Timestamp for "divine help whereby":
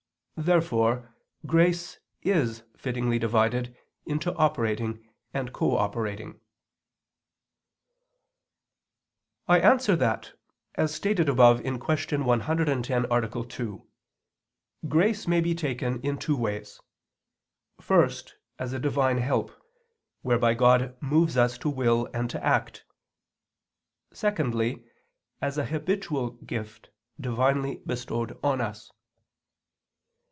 18.79-20.55